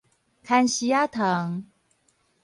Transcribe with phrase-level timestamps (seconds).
[0.43, 1.63] 牽絲仔糖